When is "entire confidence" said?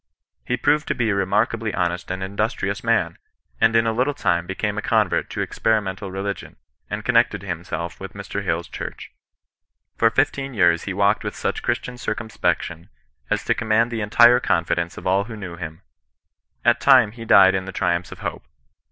14.01-14.97